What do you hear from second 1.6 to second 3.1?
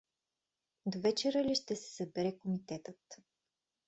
се събере комитетът?